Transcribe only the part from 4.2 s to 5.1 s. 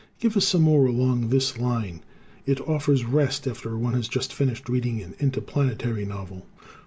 finished reading